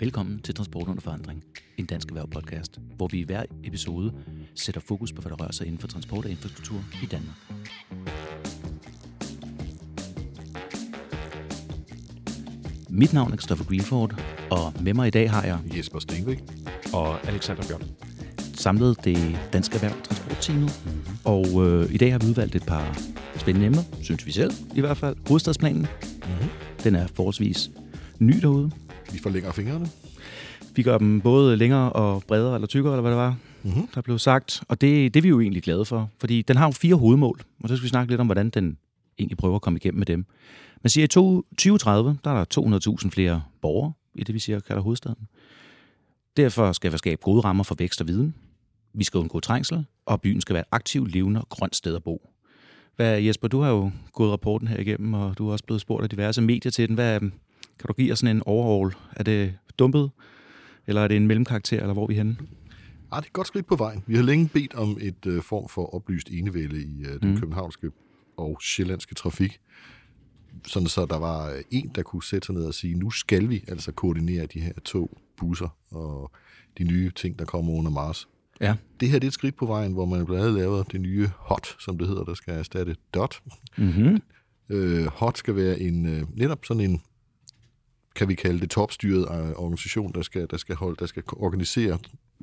[0.00, 1.44] Velkommen til Transport under forandring,
[1.76, 4.12] en dansk erhvervspodcast, hvor vi i hver episode
[4.54, 7.36] sætter fokus på, hvad der rører sig inden for transport og infrastruktur i Danmark.
[12.88, 16.38] Mit navn er Christopher Greenford, og med mig i dag har jeg Jesper Stenvik.
[16.92, 17.82] og Alexander Bjørn.
[18.54, 21.16] samlet det danske erhverv transportteamet, mm-hmm.
[21.24, 22.98] og øh, i dag har vi udvalgt et par
[23.36, 25.16] spændende emner, synes vi selv i hvert fald.
[25.28, 25.86] Hovedstadsplanen,
[26.28, 26.48] Mm-hmm.
[26.84, 27.70] den er forholdsvis
[28.18, 28.70] ny derude.
[29.12, 29.88] Vi forlænger fingrene.
[30.74, 33.86] Vi gør dem både længere og bredere eller tykkere, eller hvad det var, Mm-hmm.
[33.94, 34.62] der blev sagt.
[34.68, 37.40] Og det, det er vi jo egentlig glade for, fordi den har jo fire hovedmål,
[37.62, 38.78] og så skal vi snakke lidt om, hvordan den
[39.18, 40.26] egentlig prøver at komme igennem med dem.
[40.82, 44.38] Man siger, at i to- 2030, der er der 200.000 flere borgere i det, vi
[44.38, 45.28] siger, kalder hovedstaden.
[46.36, 48.34] Derfor skal vi skabe gode rammer for vækst og viden.
[48.94, 52.02] Vi skal undgå trængsel, og byen skal være et aktivt, levende og grønt sted at
[52.02, 52.30] bo.
[52.96, 56.02] Hvad, Jesper, du har jo gået rapporten her igennem, og du har også blevet spurgt
[56.02, 56.94] af diverse medier til den.
[56.94, 57.20] Hvad,
[57.78, 58.94] kan du give os sådan en overall?
[59.16, 60.10] Er det dumpet,
[60.86, 62.36] eller er det en mellemkarakter, eller hvor er vi henne?
[63.12, 64.04] Ah, det er et godt skridt på vejen.
[64.06, 67.28] Vi har længe bedt om et øh, form for oplyst enevælde i øh, den Mm.
[67.28, 67.36] mm.
[67.40, 67.90] københavnske
[68.36, 69.60] og sjællandske trafik.
[70.66, 73.48] Sådan så der var øh, en, der kunne sætte sig ned og sige, nu skal
[73.48, 76.32] vi altså koordinere de her to busser og
[76.78, 78.28] de nye ting, der kommer under Mars.
[78.60, 78.74] Ja.
[79.00, 81.28] Det her det er et skridt på vejen, hvor man blandt andet laver det nye
[81.36, 83.42] HOT, som det hedder, der skal erstatte DOT.
[83.78, 84.22] Mm-hmm.
[84.68, 87.00] Øh, HOT skal være en øh, netop sådan en,
[88.18, 91.98] kan vi kalde det topstyret øh, organisation, der skal, der skal, holde, der skal organisere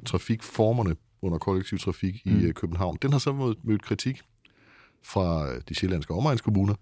[0.06, 2.32] trafikformerne under kollektiv trafik mm.
[2.34, 2.40] Mm.
[2.40, 2.98] i øh, København.
[3.02, 4.22] Den har så mødt, mødt kritik
[5.06, 6.76] fra øh, de sjællandske omegnskommuner,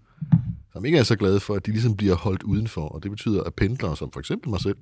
[0.72, 2.88] som ikke er så glade for, at de ligesom bliver holdt udenfor.
[2.88, 4.76] Og det betyder, at pendlere, som for eksempel mig selv,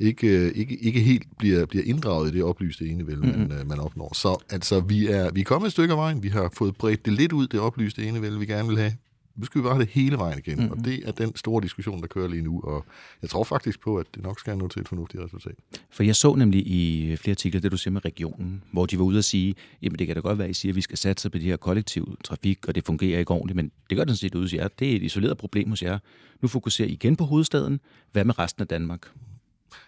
[0.00, 3.36] ikke, ikke, ikke helt bliver, bliver inddraget i det oplyste enevælde, Mhm.
[3.38, 3.54] mm-hmm.
[3.56, 4.14] man, man opnår.
[4.14, 6.22] Så altså, vi er, vi er kommet et stykke af vejen.
[6.22, 8.92] Vi har fået bredt det lidt ud, det oplyste enevælde, vi gerne vil have.
[9.38, 10.78] Nu skal vi bare have det hele vejen igen, mm-hmm.
[10.78, 12.60] og det er den store diskussion, der kører lige nu.
[12.60, 12.84] Og
[13.22, 15.54] jeg tror faktisk på, at det nok skal nå til et fornuftigt resultat.
[15.90, 19.04] For jeg så nemlig i flere artikler, det du siger med regionen, hvor de var
[19.04, 20.98] ude at sige, jamen det kan da godt være, at I siger, at vi skal
[20.98, 24.16] satse på de her kollektiv trafik, og det fungerer ikke ordentligt, men det gør den
[24.16, 24.68] set ud hos jer.
[24.78, 25.98] Det er et isoleret problem hos jer.
[26.42, 27.80] Nu fokuserer I igen på hovedstaden.
[28.12, 29.00] Hvad med resten af Danmark?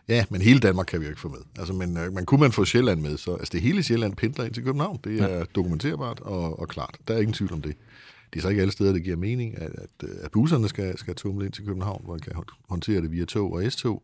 [0.08, 1.38] Ja, men hele Danmark kan vi jo ikke få med.
[1.58, 4.44] Altså, men, øh, men kunne man få Sjælland med, så altså, det hele Sjælland pendler
[4.44, 5.00] ind til København.
[5.04, 5.44] Det er ja.
[5.54, 6.96] dokumenterbart og, og klart.
[7.08, 7.76] Der er ingen tvivl om det.
[8.32, 11.14] Det er så ikke alle steder, det giver mening, at, at, at busserne skal, skal
[11.14, 12.32] tumle ind til København, hvor man kan
[12.68, 14.02] håndtere det via tog og S-tog.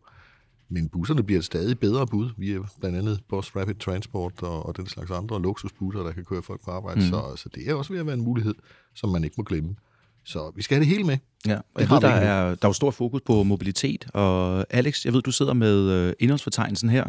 [0.69, 4.77] Men busserne bliver et stadig bedre bud via blandt andet Bus Rapid Transport og, og
[4.77, 7.01] den slags andre luksusbusser, der kan køre folk på arbejde.
[7.01, 7.07] Mm.
[7.07, 8.55] Så, så det er også ved at være en mulighed,
[8.95, 9.77] som man ikke må glemme.
[10.25, 11.19] Så vi skal have det hele med.
[11.47, 15.05] Ja, og jeg ved, der er, der er jo stor fokus på mobilitet, og Alex,
[15.05, 17.05] jeg ved, du sidder med øh, indholdsfortegnelsen her,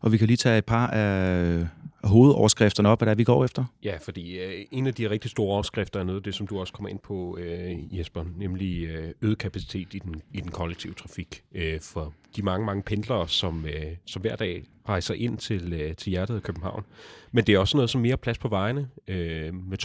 [0.00, 1.66] og vi kan lige tage et par af
[2.06, 3.64] af hovedoverskrifterne op, hvad det er, vi går efter.
[3.82, 6.60] Ja, fordi øh, en af de rigtig store overskrifter er noget af det, som du
[6.60, 10.94] også kommer ind på, øh, Jesper, nemlig øh, øget kapacitet i den, i den kollektive
[10.94, 11.42] trafik.
[11.54, 15.96] Øh, for de mange, mange pendlere, som, øh, som hver dag rejser ind til, øh,
[15.96, 16.84] til hjertet af København.
[17.32, 18.88] Men det er også noget som mere plads på vejene.
[19.08, 19.78] Øh, med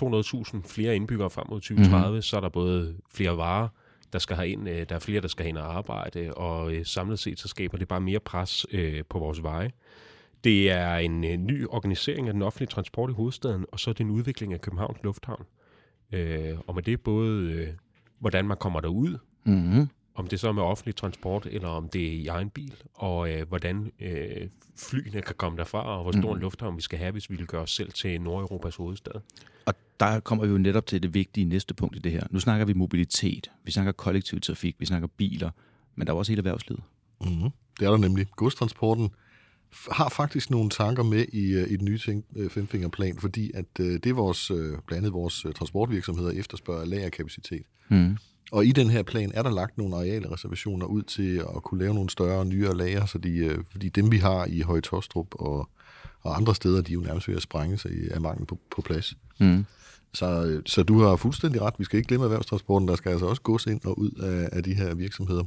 [0.63, 2.21] 200.000 flere indbyggere frem mod 2030, mm-hmm.
[2.21, 3.67] så er der både flere varer,
[4.13, 6.85] der skal have ind, øh, der er flere, der skal hen og arbejde, og øh,
[6.85, 9.71] samlet set så skaber det bare mere pres øh, på vores veje.
[10.43, 13.93] Det er en øh, ny organisering af den offentlige transport i hovedstaden, og så er
[13.93, 15.45] det en udvikling af Københavns Lufthavn.
[16.11, 17.67] Øh, og med det både, øh,
[18.19, 22.07] hvordan man kommer derud, Mm-hmm om det så er med offentlig transport, eller om det
[22.07, 26.21] er i egen bil, og øh, hvordan øh, flyene kan komme derfra, og hvor stor
[26.21, 26.37] Mhm.
[26.37, 29.13] en lufthavn vi skal have, hvis vi vil gøre os selv til Nordeuropas hovedstad.
[29.65, 32.27] Og der kommer vi jo netop til det vigtige næste punkt i det her.
[32.29, 35.49] Nu snakker vi mobilitet, vi snakker kollektiv trafik, vi snakker biler,
[35.95, 36.83] men der er også hele erhvervslivet.
[37.21, 37.49] Mm-hmm.
[37.79, 38.27] Det er der nemlig.
[38.35, 39.09] Godstransporten
[39.91, 43.65] har faktisk nogle tanker med i, øh, i den nye ting, øh, femfingerplan, fordi at
[43.79, 47.63] øh, det er vores, øh, blandt andet vores øh, transportvirksomheder efterspørger lagerkapacitet.
[47.89, 48.17] Mm.
[48.51, 51.79] Og i den her plan er der lagt nogle areale reservationer ud til at kunne
[51.83, 55.27] lave nogle større, nyere lager, så de, øh, fordi dem vi har i Høje Tostrup
[55.31, 55.69] og,
[56.21, 58.59] og andre steder, de er jo nærmest ved at sprænge sig i- af mangel på,
[58.75, 59.13] på plads.
[59.39, 59.65] Mm.
[60.13, 61.73] Så, øh, så du har fuldstændig ret.
[61.77, 62.87] Vi skal ikke glemme erhvervstransporten.
[62.87, 65.43] Der skal altså også gås ind og ud af, af de her virksomheder.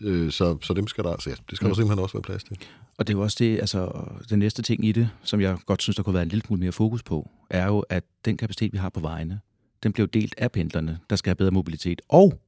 [0.00, 1.70] Øh, så, så dem skal der, altså, ja, det skal Mm.
[1.70, 2.56] der simpelthen også være plads til.
[2.98, 5.82] Og det er jo også det, altså den næste ting i det, som jeg godt
[5.82, 8.72] synes, der kunne være en lille smule mere fokus på, er jo, at den kapacitet,
[8.72, 9.40] vi har på vejene,
[9.82, 12.40] den bliver jo delt af pendlerne, der skal have bedre mobilitet, og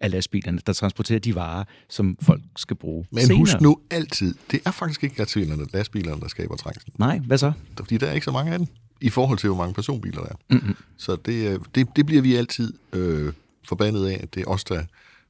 [0.00, 3.38] af lastbilerne, der transporterer de varer, som folk skal bruge Men senere.
[3.38, 6.92] husk nu altid, det er faktisk ikke lastbilerne, lastbilerne, der skaber trængsel.
[6.98, 7.52] Nej, hvad så?
[7.78, 8.68] Fordi der er ikke så mange af dem,
[9.00, 10.34] i forhold til, hvor mange personbiler der er.
[10.50, 10.76] Mm-hmm.
[10.96, 13.32] Så det, øh, det, det bliver vi altid øh,
[13.68, 14.84] forbandet af, at det er os, der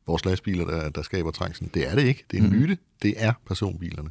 [0.07, 1.71] vores lastbiler, der, der skaber trængslen.
[1.75, 2.25] Det er det ikke.
[2.31, 2.59] Det er en Mhm.
[2.59, 2.79] myte.
[3.03, 4.11] Det er personbilerne.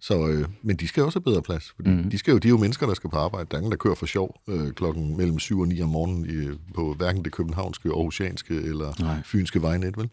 [0.00, 2.10] Så, øh, men de skal også have bedre plads, fordi Mhm.
[2.10, 3.46] de, skal jo, de er jo mennesker, der skal på arbejde.
[3.50, 6.26] Der er ingen, der kører for sjov øh, klokken mellem 7 og 9 om morgenen
[6.30, 9.16] i, på hverken det københavnske, aarhusianske eller Nej.
[9.24, 10.08] fynske vejnet, vel?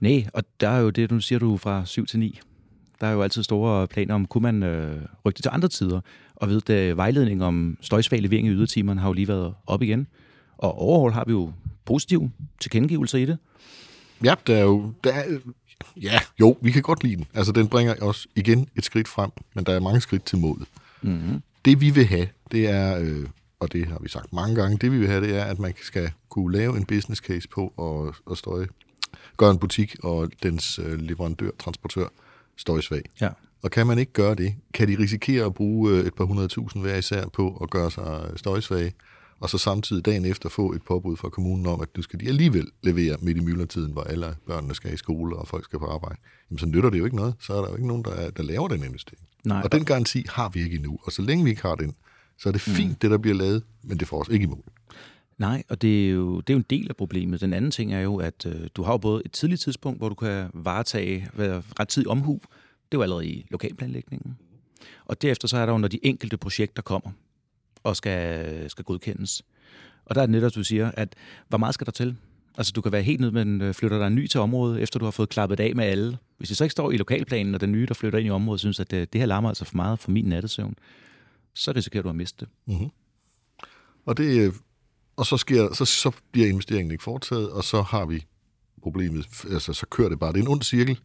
[0.00, 2.40] Nej, og der er jo det, du siger du fra 7 til 9.
[3.00, 6.00] Der er jo altid store planer om, kunne man øh, rykke det til andre tider.
[6.34, 10.06] Og ved det, vejledning om støjsvag levering i ydertimerne har jo lige været op igen.
[10.58, 11.52] Og overhold har vi jo
[11.84, 13.38] positive tilkendegivelser i det.
[14.24, 14.92] Ja, der er jo...
[15.04, 15.24] Der er,
[15.96, 17.26] ja, jo, vi kan godt lide den.
[17.34, 20.68] Altså, den bringer os igen et skridt frem, men der er mange skridt til målet.
[21.02, 21.42] Mm-hmm.
[21.64, 23.26] Det vi vil have, det er, øh,
[23.60, 25.74] og det har vi sagt mange gange, det vi vil have, det er, at man
[25.82, 28.66] skal kunne lave en business case på og, og støje,
[29.36, 32.06] gøre en butik og dens øh, leverandør, transportør,
[32.56, 33.02] støjsvag.
[33.20, 33.28] Ja.
[33.62, 36.82] Og kan man ikke gøre det, kan de risikere at bruge øh, et par hundredtusind
[36.82, 38.92] hver især på at gøre sig støjsvage,
[39.40, 42.28] og så samtidig dagen efter få et påbud fra kommunen om, at nu skal de
[42.28, 45.86] alligevel levere midt i myldretiden, hvor alle børnene skal i skole og folk skal på
[45.86, 46.16] arbejde.
[46.50, 47.34] Jamen så nytter det jo ikke noget.
[47.40, 49.26] Så er der jo ikke nogen, der, der laver den investering.
[49.44, 49.60] Nej.
[49.64, 50.98] Og den garanti har vi ikke endnu.
[51.02, 51.94] Og så længe vi ikke har den,
[52.38, 52.94] så er det fint, mm.
[52.94, 54.64] det der bliver lavet, men det får os ikke i mål.
[55.38, 57.40] Nej, og det er, jo, det er jo en del af problemet.
[57.40, 60.08] Den anden ting er jo, at øh, du har jo både et tidligt tidspunkt, hvor
[60.08, 62.40] du kan varetage være ret tid omhu.
[62.92, 64.38] Det er jo allerede i lokalplanlægningen.
[65.04, 67.10] Og derefter så er der jo, når de enkelte projekter kommer
[67.84, 69.42] og skal, skal godkendes.
[70.04, 71.14] Og der er det netop, du siger, at
[71.48, 72.16] hvor meget skal der til?
[72.56, 74.98] Altså, du kan være helt nede, men øh, flytter der en ny til området, efter
[74.98, 76.18] du har fået klappet af med alle.
[76.38, 78.60] Hvis det så ikke står i lokalplanen, og den nye, der flytter ind i området,
[78.60, 80.74] synes, at det, det her larmer altså for meget for min nattesøvn,
[81.54, 82.48] så risikerer du at miste det.
[82.66, 82.90] Mm-hmm.
[84.06, 84.52] Og, det, øh,
[85.16, 88.26] og så, sker, så, så bliver investeringen ikke foretaget, og så har vi
[88.82, 90.32] problemet, altså så kører det bare.
[90.32, 90.98] Det er en ond cirkel,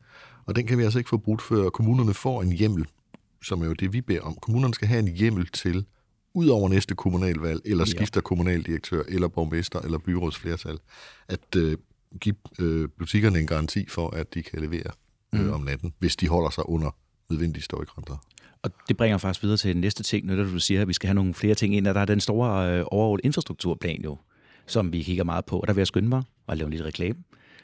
[0.46, 2.86] og den kan vi altså ikke få brudt, før kommunerne får en hjemmel,
[3.44, 4.36] som er jo det, vi beder om.
[4.36, 5.86] Kommunerne skal have en hjemmel til
[6.40, 8.22] ud over næste kommunalvalg, eller skifter ja.
[8.22, 10.78] kommunaldirektør, eller borgmester, eller byrådsflertal,
[11.28, 11.78] at øh,
[12.22, 14.92] give øh, butikkerne en garanti for, at de kan levere
[15.36, 15.52] øh, mm.
[15.52, 16.96] om natten, hvis de holder sig under
[17.30, 18.18] nødvendige støjgrænser.
[18.64, 21.16] Og det bringer faktisk videre til næste ting, når du siger, at vi skal have
[21.16, 24.18] nogle flere ting ind, og der er den store øh, overall infrastrukturplan jo,
[24.68, 25.60] som vi kigger meget på.
[25.60, 27.20] Og der vil jeg skynde mig at lave en lille reklame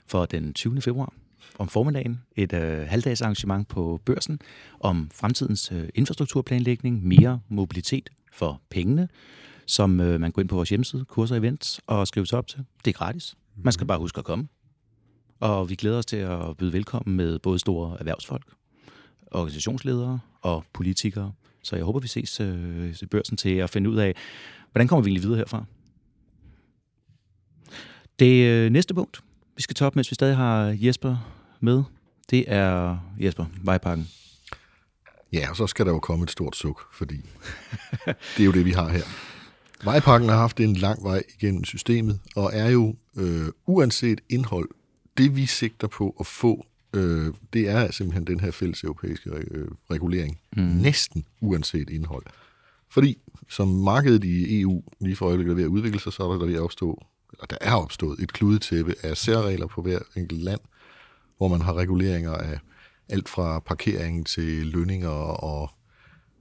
[0.08, 0.82] for den 20.
[0.82, 1.14] februar
[1.60, 4.40] om formiddagen et øh, halvdags arrangement på børsen
[4.80, 9.08] om fremtidens øh, infrastrukturplanlægning, mere mobilitet for pengene,
[9.66, 12.66] som øh, man går ind på vores hjemmeside, kurser events, og skriver sig op til.
[12.86, 13.36] Det er gratis.
[13.56, 14.48] Man skal bare huske at komme.
[15.40, 18.46] Og vi glæder os til at byde velkommen med både store erhvervsfolk,
[19.32, 21.32] organisationsledere og politikere.
[21.64, 24.16] Så jeg håber, vi ses øh, i børsen til at finde ud af,
[24.72, 25.66] hvordan kommer vi egentlig videre herfra.
[28.20, 29.22] Det øh, næste punkt,
[29.56, 31.18] vi skal tage op, mens vi stadig har Jesper
[31.60, 31.84] med,
[32.30, 34.08] det er Jesper, Vejparken.
[35.36, 37.22] Ja, og så skal der jo komme et stort suk, fordi
[38.06, 39.04] det er jo det, vi har her.
[39.84, 44.70] Vejpakken har haft en lang vej igennem systemet, og er jo øh, uanset indhold,
[45.18, 49.68] det vi sigter på at få, øh, det er simpelthen den her fælles europæiske øh,
[49.92, 50.40] regulering.
[50.58, 50.64] Mm.
[50.64, 52.26] Næsten uanset indhold.
[52.90, 53.18] Fordi
[53.50, 56.46] som markedet i EU lige for øjeblikket er ved at udvikle sig, så er der,
[56.46, 60.60] ved at opstå, eller der er opstået et kludetæppe af særregler på hver enkelt land,
[61.38, 62.60] hvor man har reguleringer af
[63.10, 65.10] alt fra parkering til lønninger
[65.44, 65.70] og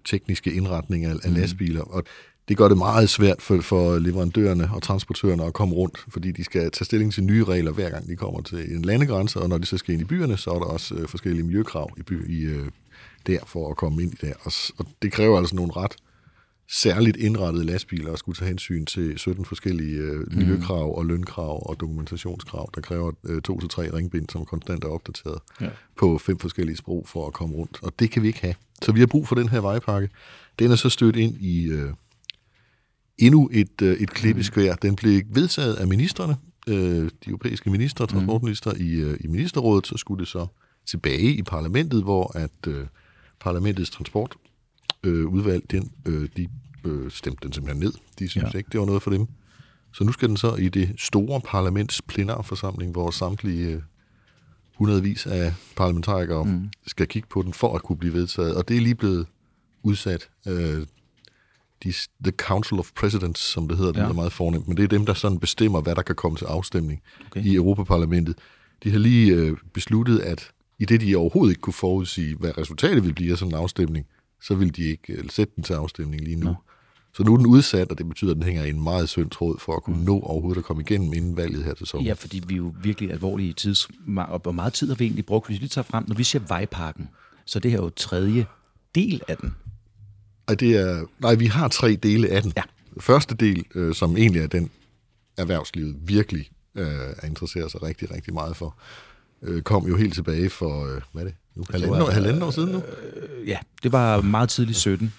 [0.04, 1.36] tekniske indretninger af mm.
[1.36, 1.82] lastbiler.
[1.82, 2.04] Og
[2.48, 6.44] det gør det meget svært for, for leverandørerne og transportørerne at komme rundt, fordi de
[6.44, 9.58] skal tage stilling til nye regler, hver gang de kommer til en landegrænse, og når
[9.58, 12.30] de så skal ind i byerne, så er der også øh, forskellige miljøkrav i, by,
[12.30, 12.68] i øh,
[13.26, 14.32] der for at komme ind i der.
[14.40, 15.96] Og, og det kræver altså nogle ret
[16.68, 21.80] særligt indrettede lastbiler at skulle tage hensyn til 17 forskellige øh, miljøkrav og lønkrav og
[21.80, 25.68] dokumentationskrav, der kræver øh, to til tre ringbind, som konstant er opdateret ja.
[25.96, 27.78] på fem forskellige sprog for at komme rundt.
[27.82, 28.54] Og det kan vi ikke have.
[28.82, 30.08] Så vi har brug for den her vejpakke.
[30.58, 31.92] Den er så stødt ind i øh,
[33.18, 34.72] endnu et, øh, et klippeskvær.
[34.72, 34.78] Mm.
[34.82, 36.36] Den blev vedtaget af ministerne,
[36.68, 36.74] øh,
[37.04, 38.80] de europæiske minister, transportminister mm.
[38.80, 39.86] i, øh, i ministerrådet.
[39.86, 40.46] Så skulle det så
[40.86, 42.86] tilbage i parlamentet, hvor at øh,
[43.40, 44.36] parlamentets transport
[45.04, 46.48] øh, udvalg, den, øh, de
[46.84, 47.92] øh, stemte den simpelthen ned.
[48.18, 48.58] De synes ja.
[48.58, 49.26] ikke, det var noget for dem.
[49.92, 53.82] Så nu skal den så i det store parlaments plenarforsamling, hvor samtlige øh,
[54.74, 56.68] hundredvis af parlamentarikere mm.
[56.86, 58.54] skal kigge på den for at kunne blive vedtaget.
[58.54, 59.26] Og det er lige blevet
[59.82, 60.28] udsat.
[60.46, 60.86] Øh,
[61.84, 61.92] de,
[62.24, 64.02] the Council of Presidents, som det hedder, ja.
[64.02, 66.38] det er meget fornemt, men det er dem, der sådan bestemmer, hvad der kan komme
[66.38, 67.44] til afstemning okay.
[67.44, 68.38] i Europaparlamentet.
[68.84, 73.04] De har lige øh, besluttet, at i det de overhovedet ikke kunne forudsige, hvad resultatet
[73.04, 74.06] vil blive af sådan en afstemning,
[74.46, 76.48] så vil de ikke øh, sætte den til afstemning lige nu.
[76.48, 76.54] Ja.
[77.14, 79.30] Så nu er den udsat, og det betyder, at den hænger i en meget synd
[79.30, 80.04] tråd for at kunne mm.
[80.04, 82.08] nå overhovedet at komme igennem inden valget her til sommer.
[82.08, 83.88] Ja, fordi vi er jo virkelig alvorlige tids...
[84.16, 85.46] Og hvor meget tid har vi egentlig brugt?
[85.46, 87.08] Hvis vi tager frem, når vi siger vejparken,
[87.44, 88.46] så det her er jo tredje
[88.94, 89.54] del af den.
[90.48, 92.52] Ej, det er, nej, vi har tre dele af den.
[92.56, 92.62] Ja.
[93.00, 94.70] Første del, øh, som egentlig er den,
[95.36, 96.86] erhvervslivet virkelig øh,
[97.18, 98.78] er interesseret sig rigtig, rigtig meget for,
[99.42, 102.50] øh, kom jo helt tilbage for, øh, hvad er det, nu, halvanden, år, halvanden år
[102.50, 102.78] siden nu?
[102.78, 105.12] Øh, ja, det var meget tidligt 17.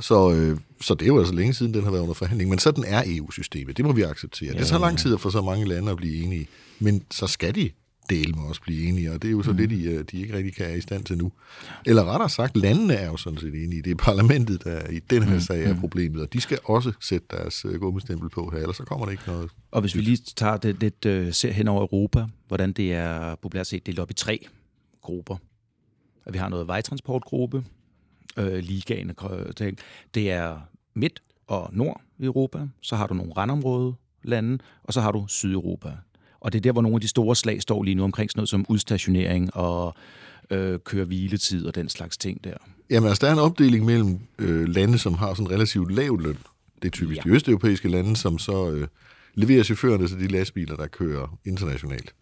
[0.00, 2.50] Så, øh, så det er jo altså længe siden, den har været under forhandling.
[2.50, 3.76] Men sådan er EU-systemet.
[3.76, 4.52] Det må vi acceptere.
[4.52, 6.48] Ja, det tager lang tid få så mange lande at blive enige.
[6.78, 7.70] Men så skal de
[8.10, 9.56] del må også blive enige, og det er jo så mm.
[9.56, 11.32] det, de, øh, de ikke rigtig kan er i stand til nu.
[11.86, 13.82] Eller rettere sagt, landene er jo sådan set enige.
[13.82, 15.40] Det er parlamentet, der i den her mm.
[15.40, 18.84] sag er problemet, og de skal også sætte deres uh, gummistempel på her, ellers så
[18.84, 19.50] kommer der ikke noget.
[19.70, 23.34] Og hvis vi lige tager det lidt, uh, ser hen over Europa, hvordan det er
[23.34, 24.46] populært set delt op i tre
[25.02, 25.36] grupper.
[26.30, 27.64] Vi har noget vejtransportgruppe,
[28.36, 29.12] øh, ligaen,
[30.14, 30.60] det er
[30.94, 35.24] midt og nord i Europa, så har du nogle randområde lande, og så har du
[35.28, 35.92] Sydeuropa.
[36.40, 38.38] Og det er der, hvor nogle af de store slag står lige nu omkring sådan
[38.38, 39.94] noget som udstationering og
[40.50, 42.56] øh, køre hviletid og den slags ting der.
[42.90, 46.38] Jamen altså, der er en opdeling mellem øh, lande, som har sådan relativt lav løn.
[46.82, 47.30] Det er typisk ja.
[47.30, 48.88] de østeuropæiske lande, som så øh,
[49.34, 52.14] leverer chaufførerne til de lastbiler, der kører internationalt.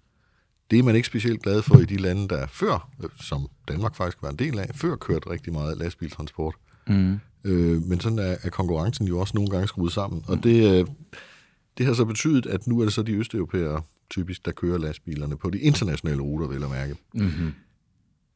[0.71, 3.97] Det er man ikke specielt glad for i de lande, der før, øh, som Danmark
[3.97, 6.55] faktisk var en del af, før kørte rigtig meget lastbiltransport.
[6.87, 7.19] Mm.
[7.45, 10.25] Øh, men sådan er, er konkurrencen jo også nogle gange skruet sammen.
[10.27, 10.87] Og det, øh,
[11.79, 15.37] det har så betydet, at nu er det så de østeuropæere typisk, der kører lastbilerne
[15.37, 16.97] på de internationale ruter, vil jeg mærke.
[17.15, 17.53] Mm-hmm.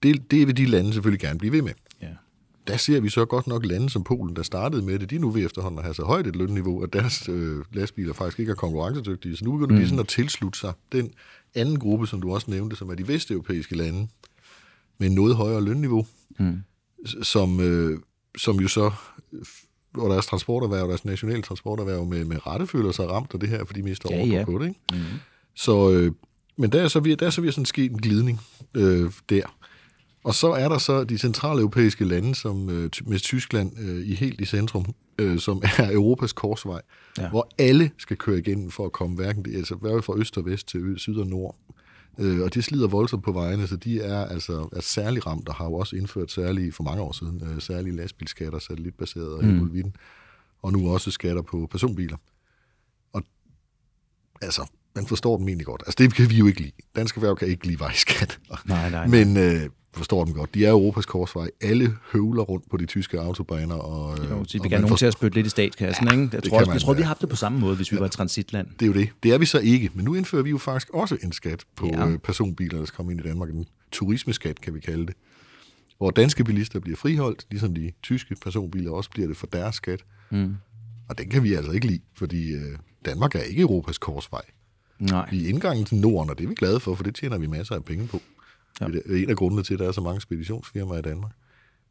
[0.02, 1.72] Det, det vil de lande selvfølgelig gerne blive ved med.
[2.66, 5.10] Der ser vi så godt nok lande som Polen, der startede med det.
[5.10, 8.12] De er nu ved efterhånden at have så højt et lønniveau, at deres øh, lastbiler
[8.12, 9.36] faktisk ikke er konkurrencedygtige.
[9.36, 9.80] Så nu begynder mm.
[9.80, 11.12] de sådan at tilslutte sig den
[11.54, 14.08] anden gruppe, som du også nævnte, som er de vesteuropæiske lande,
[14.98, 16.06] med noget højere lønniveau,
[16.38, 16.62] mm.
[17.22, 17.98] som, øh,
[18.38, 18.92] som jo så
[19.94, 23.64] hvor deres transporterhverv, deres nationale transporterhverv med, med rette føler sig ramt af det her,
[23.64, 24.44] fordi de mister ja, ja.
[24.44, 24.68] på det.
[24.68, 24.80] Ikke?
[24.92, 24.98] Mm.
[25.54, 26.12] Så, øh,
[26.56, 28.40] men der er så ved, der er så ved sådan sket en glidning
[28.74, 29.56] øh, der.
[30.24, 34.14] Og så er der så de centrale europæiske lande, som øh, med Tyskland øh, i
[34.14, 36.80] helt i centrum, øh, som er Europas korsvej,
[37.18, 37.28] ja.
[37.28, 40.68] hvor alle skal køre igennem for at komme hverken, altså hverken fra øst og vest
[40.68, 41.56] til syd og nord.
[42.18, 45.54] Øh, og de slider voldsomt på vejene, så de er altså er særlig ramt, og
[45.54, 49.92] har jo også indført særlige, for mange år siden, øh, særlige lastbilskatter, satellitbaserede og mm.
[50.62, 52.16] og nu også skatter på personbiler.
[53.12, 53.22] Og
[54.42, 55.82] altså, man forstår dem egentlig godt.
[55.86, 56.72] Altså, det kan vi jo ikke lide.
[56.96, 58.38] Danske erhverv kan ikke lide vejskat.
[58.48, 59.06] Nej, nej, nej.
[59.06, 60.54] Men øh, forstår dem godt.
[60.54, 61.50] De er Europas korsvej.
[61.60, 63.74] Alle høvler rundt på de tyske autobaner.
[63.74, 66.28] Og, jo, øh, så vi gerne nogen til at spytte lidt i statskassen, ja, ikke?
[66.32, 67.94] Jeg tror, også, man, jeg tror, vi har haft det på samme måde, hvis vi
[67.94, 68.66] ja, var et transitland.
[68.80, 69.08] Det er jo det.
[69.22, 69.90] Det er vi så ikke.
[69.94, 72.08] Men nu indfører vi jo faktisk også en skat på ja.
[72.08, 73.48] Øh, personbiler, der skal komme ind i Danmark.
[73.48, 75.14] En turismeskat, kan vi kalde det.
[75.98, 80.04] Hvor danske bilister bliver friholdt, ligesom de tyske personbiler også bliver det for deres skat.
[80.30, 80.54] Mm.
[81.08, 84.42] Og den kan vi altså ikke lide, fordi øh, Danmark er ikke Europas korsvej.
[84.98, 85.28] Nej.
[85.32, 87.74] i indgangen til Norden, og det er vi glade for, for det tjener vi masser
[87.74, 88.20] af penge på.
[88.80, 88.86] Ja.
[88.86, 91.32] Det er en af grundene til, at der er så mange speditionsfirmaer i Danmark.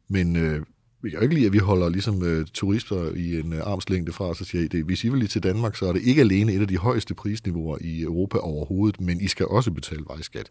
[0.08, 0.62] Men øh,
[1.02, 4.12] vi kan jo ikke lide, at vi holder ligesom øh, turister i en øh, armslængde
[4.12, 6.52] fra og siger, at hvis I vil lige til Danmark, så er det ikke alene
[6.52, 10.50] et af de højeste prisniveauer i Europa overhovedet, men I skal også betale vejskat.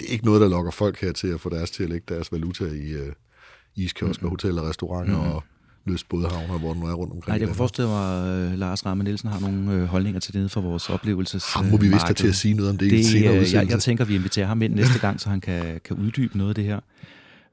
[0.00, 2.14] Det er ikke noget, der lokker folk her til at få deres til at lægge
[2.14, 3.12] deres valuta i øh,
[3.76, 4.30] iskiosker, mm-hmm.
[4.30, 5.32] hoteller, restauranter mm-hmm.
[5.32, 5.42] og
[5.86, 7.32] lystbådehavner, hvor den er rundt omkring.
[7.32, 10.34] Nej, jeg kan forestille mig, at uh, Lars Ramme Nielsen har nogle uh, holdninger til
[10.34, 12.90] det for vores oplevelses Ham må vi vist have til at sige noget om det,
[12.90, 15.40] det i senere uh, jeg, jeg tænker, vi inviterer ham ind næste gang, så han
[15.40, 16.80] kan, kan uddybe noget af det her.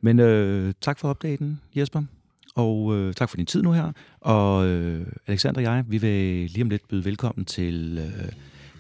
[0.02, 2.04] Men uh, tak for opdaten, Jesper.
[2.56, 3.92] Og uh, tak for din tid nu her.
[4.22, 8.34] Og uh, Alexander og jeg, vi vil lige om lidt byde velkommen til uh,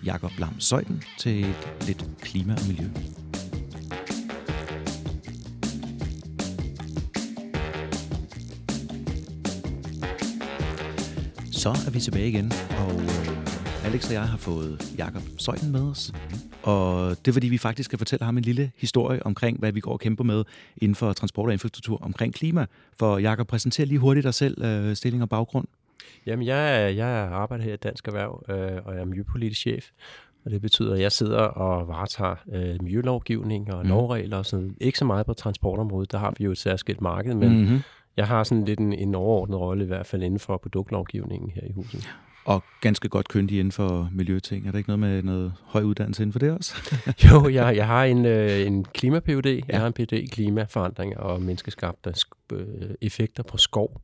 [0.05, 1.45] Jakob Lam Søjden til
[1.87, 2.85] lidt klima og miljø.
[11.63, 15.81] Så er vi tilbage igen, og øh, Alex og jeg har fået Jakob Søjden med
[15.81, 16.11] os.
[16.13, 16.39] Mm-hmm.
[16.63, 19.79] Og det er fordi, vi faktisk skal fortælle ham en lille historie omkring, hvad vi
[19.79, 20.43] går og kæmper med
[20.77, 22.65] inden for transport og infrastruktur omkring klima.
[22.99, 25.67] For Jakob, præsenterer lige hurtigt dig selv, øh, stilling og baggrund.
[26.25, 29.85] Jamen, jeg, jeg arbejder her i Dansk Erhverv, øh, og jeg er miljøpolitisk chef.
[30.45, 33.89] Og det betyder, at jeg sidder og varetager øh, miljølovgivning og mm.
[33.89, 34.75] lovregler og sådan.
[34.81, 37.79] Ikke så meget på transportområdet, der har vi jo et særskilt marked, men mm-hmm
[38.17, 41.61] jeg har sådan lidt en, en overordnet rolle, i hvert fald inden for produktlovgivningen her
[41.69, 42.09] i huset.
[42.45, 44.67] Og ganske godt kyndig inden for miljøting.
[44.67, 46.75] Er der ikke noget med noget høj uddannelse inden for det også?
[47.31, 49.45] jo, jeg, jeg har en, øh, en klima-PUD.
[49.45, 49.61] Ja.
[49.69, 52.13] Jeg har en PUD i klimaforandring og menneskeskabte
[52.51, 53.91] øh, effekter på skov.
[53.93, 53.99] Og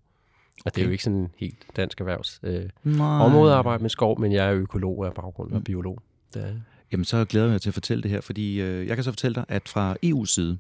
[0.66, 0.76] okay.
[0.76, 4.32] det er jo ikke sådan helt dansk erhvervs øh, område at arbejde med skov, men
[4.32, 5.64] jeg er økolog af baggrund og mm.
[5.64, 6.00] biolog.
[6.34, 6.54] Det er.
[6.92, 9.12] Jamen, så glæder jeg mig til at fortælle det her, fordi øh, jeg kan så
[9.12, 10.58] fortælle dig, at fra EU's side,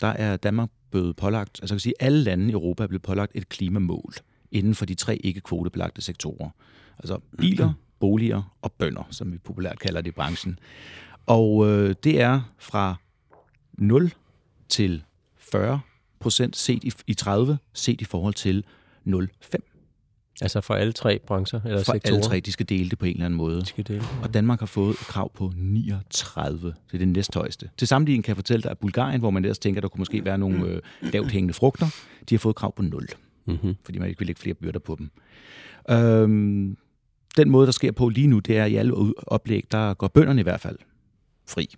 [0.00, 3.32] der er Danmark blevet pålagt, altså kan sige, alle lande i Europa er blevet pålagt
[3.34, 4.14] et klimamål
[4.50, 6.50] inden for de tre ikke-kvotebelagte sektorer.
[6.98, 10.58] Altså biler, boliger og bønder, som vi populært kalder det i branchen.
[11.26, 12.94] Og øh, det er fra
[13.72, 14.12] 0
[14.68, 15.04] til
[15.36, 15.80] 40
[16.20, 18.64] procent set i, i 30, set i forhold til
[19.06, 19.73] 0,5.
[20.42, 22.14] Altså for alle tre brancher eller for sektorer?
[22.14, 23.60] alle tre, de skal dele det på en eller anden måde.
[23.60, 24.08] De skal dele det.
[24.22, 26.66] Og Danmark har fået et krav på 39.
[26.68, 27.70] Det er det næsthøjeste.
[27.76, 30.24] Til sammenligning kan jeg fortælle dig, at Bulgarien, hvor man ellers tænker, der kunne måske
[30.24, 31.86] være nogle øh, lavt hængende frugter,
[32.28, 33.08] de har fået et krav på 0.
[33.46, 33.76] Mm-hmm.
[33.84, 35.10] Fordi man ikke vil lægge flere byrder på dem.
[35.90, 36.76] Øhm,
[37.36, 38.94] den måde, der sker på lige nu, det er i alle
[39.26, 40.78] oplæg, der går bønderne i hvert fald
[41.48, 41.74] fri.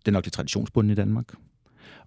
[0.00, 1.34] Det er nok det traditionsbundne i Danmark.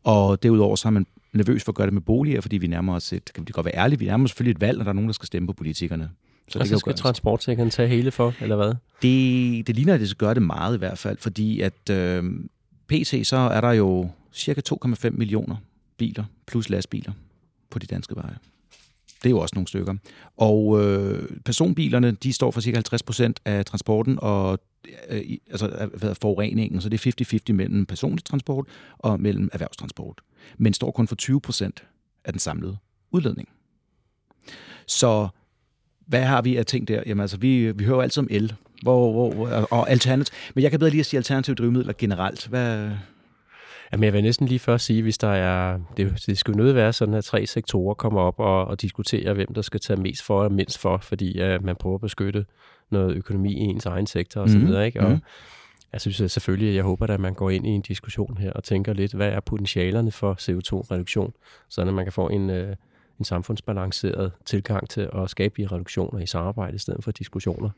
[0.04, 1.06] Og derudover så er man
[1.38, 3.66] nervøs for at gøre det med boliger, fordi vi nærmer os et, kan vi godt
[3.66, 5.48] være ærlige, vi nærmer os selvfølgelig et valg, når der er nogen, der skal stemme
[5.48, 6.10] på politikerne.
[6.48, 8.74] Så og det så skal transportsektoren tage hele for, eller hvad?
[9.02, 12.24] Det, det ligner, at det skal gøre det meget i hvert fald, fordi at øh,
[12.88, 15.56] PC, så er der jo cirka 2,5 millioner
[15.98, 17.12] biler plus lastbiler
[17.70, 18.38] på de danske veje.
[19.24, 19.96] Det er jo også nogle stykker.
[20.38, 24.60] Og øh, personbilerne, de står for cirka 50 procent af transporten og
[25.10, 28.68] øh, altså hvad, forureningen, så det er 50-50 mellem personlig transport
[28.98, 30.22] og mellem erhvervstransport.
[30.58, 31.84] Men står kun for 20 procent
[32.26, 32.78] af den samlede
[33.12, 33.50] udledning.
[34.88, 35.28] Så
[36.08, 37.04] hvad har vi af ting der?
[37.06, 40.34] Jamen altså, vi, vi hører altid om el, hvor, hvor, og alternativ.
[40.56, 42.48] Men jeg kan bedre lige at sige alternative drivmidler generelt.
[42.48, 42.90] Hvad,
[43.92, 45.80] Jamen, jeg vil næsten lige først sige, hvis der er...
[45.98, 49.34] Det, det skal jo nødt være sådan, at tre sektorer kommer op og, og diskuterer,
[49.34, 52.46] hvem der skal tage mest for og mindst for, fordi uh, man prøver at beskytte
[52.90, 54.82] noget økonomi i ens egen sektor osv., mm.
[54.82, 55.02] ikke?
[55.02, 55.20] Og, mm.
[55.94, 58.64] Jeg synes at selvfølgelig, jeg håber, at man går ind i en diskussion her og
[58.64, 61.34] tænker lidt, hvad er potentialerne for CO2-reduktion,
[61.70, 62.76] så man kan få en, øh,
[63.20, 67.70] en samfundsbalanceret tilgang til at skabe de reduktioner i samarbejde i stedet for diskussioner.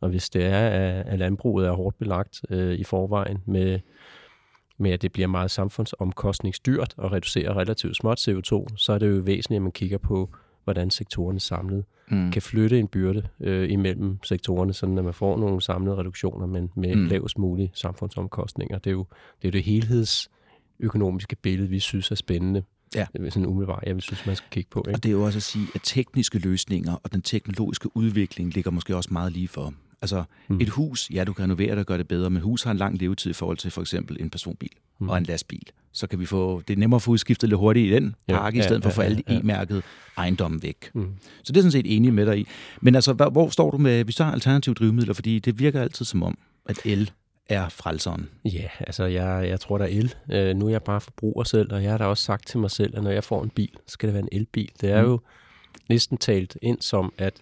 [0.00, 0.68] Og hvis det er,
[1.00, 3.80] at landbruget er hårdt belagt øh, i forvejen med
[4.78, 9.22] med at det bliver meget samfundsomkostningsdyrt at reducere relativt småt CO2, så er det jo
[9.24, 10.30] væsentligt, at man kigger på,
[10.64, 12.30] hvordan sektorerne samlet mm.
[12.30, 16.70] kan flytte en byrde øh, imellem sektorerne, sådan at man får nogle samlede reduktioner, men
[16.76, 17.06] med mm.
[17.06, 18.78] lavest mulige samfundsomkostninger.
[18.78, 19.06] Det er jo
[19.42, 22.62] det, er det helhedsøkonomiske billede, vi synes er spændende.
[22.94, 23.06] Ja.
[23.14, 24.84] Sådan umiddelbart, jeg vil synes, man skal kigge på.
[24.88, 24.96] Ikke?
[24.96, 28.70] Og det er jo også at sige, at tekniske løsninger og den teknologiske udvikling ligger
[28.70, 29.74] måske også meget lige for.
[30.02, 30.60] Altså mm.
[30.60, 32.76] et hus, ja, du kan renovere det og gøre det bedre, men hus har en
[32.76, 35.08] lang levetid i forhold til for eksempel en personbil mm.
[35.08, 35.62] og en lastbil.
[35.92, 38.58] Så kan vi få, det er nemmere at få udskiftet lidt hurtigt i den pakke,
[38.58, 39.38] ja, i stedet ja, for at få ja, alle ja.
[39.38, 39.82] e-mærket
[40.16, 40.90] ejendommen væk.
[40.94, 41.12] Mm.
[41.42, 42.46] Så det er sådan set enig med dig i.
[42.80, 45.14] Men altså, hvor, hvor står du med, hvis der er alternative drivmidler?
[45.14, 47.10] Fordi det virker altid som om, at el
[47.48, 48.28] er frelseren.
[48.44, 50.14] Ja, altså jeg, jeg tror, der er el.
[50.32, 52.70] Øh, nu er jeg bare forbruger selv, og jeg har da også sagt til mig
[52.70, 54.70] selv, at når jeg får en bil, så skal det være en elbil.
[54.80, 55.08] Det er mm.
[55.08, 55.20] jo
[55.88, 57.34] næsten talt ind som, at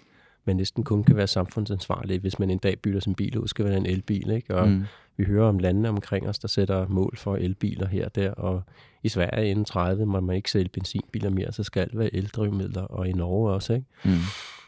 [0.44, 3.64] man næsten kun kan være samfundsansvarlig, hvis man en dag bytter sin bil ud, skal
[3.64, 4.30] være en elbil.
[4.30, 4.54] Ikke?
[4.54, 4.84] Og mm.
[5.16, 8.62] vi hører om landene omkring os, der sætter mål for elbiler her og der, og
[9.02, 12.82] i Sverige inden 30 må man ikke sælge benzinbiler mere, så skal det være eldrivmidler,
[12.82, 13.72] og i Norge også.
[13.72, 13.86] Ikke?
[14.04, 14.10] Mm.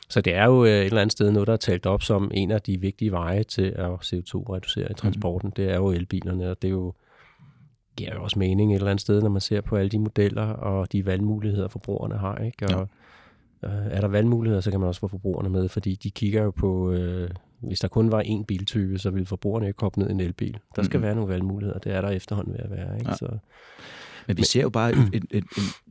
[0.08, 2.30] Så det er jo øh, et eller andet sted noget, der er talt op som
[2.34, 5.48] en af de vigtige veje til at CO2-reducere i transporten.
[5.48, 5.52] Mm.
[5.52, 6.94] Det er jo elbilerne, og det er jo
[7.96, 10.46] giver jo også mening et eller andet sted, når man ser på alle de modeller
[10.46, 12.36] og de valgmuligheder, forbrugerne har.
[12.36, 12.66] Ikke?
[12.66, 12.84] Og, ja
[13.68, 16.92] er der valgmuligheder, så kan man også få forbrugerne med, fordi de kigger jo på,
[16.92, 20.20] øh, hvis der kun var én biltype, så ville forbrugerne ikke hoppe ned i en
[20.20, 20.58] elbil.
[20.76, 21.06] Der skal mm-hmm.
[21.06, 22.98] være nogle valgmuligheder, det er der efterhånden ved at være.
[22.98, 23.10] Ikke?
[23.10, 23.16] Ja.
[23.16, 23.38] Så,
[24.26, 25.44] men vi ser jo bare, et, et, et,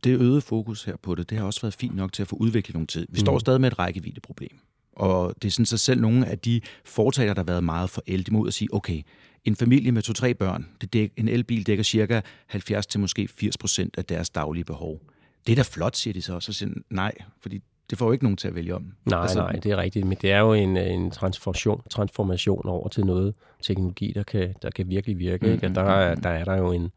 [0.04, 2.36] det øgede fokus her på det, det har også været fint nok til at få
[2.36, 3.08] udviklet nogle tid.
[3.10, 3.40] Vi står mm.
[3.40, 4.60] stadig med et rækkeviddeproblem.
[4.96, 8.04] Og det er sådan så selv nogle af de fortaler, der har været meget for
[8.08, 9.02] el, de må ud og sige, okay,
[9.46, 13.58] en familie med to-tre børn, det dæk, en elbil dækker cirka 70 til måske 80
[13.58, 15.02] procent af deres daglige behov.
[15.48, 16.40] Det er da flot, siger de så.
[16.40, 18.94] Så siger nej, fordi det får jo ikke nogen til at vælge om.
[19.06, 20.08] Nej, altså, nej, det er rigtigt.
[20.08, 24.70] Men det er jo en, en transformation, transformation over til noget teknologi, der kan, der
[24.70, 25.46] kan virkelig virke.
[25.46, 25.68] Mm, ikke?
[25.68, 26.92] Og der, er, der er der jo en,